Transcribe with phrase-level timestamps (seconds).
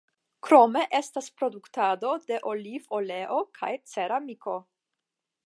[0.45, 4.59] Krome estas produktado de olivoleo kaj ceramiko.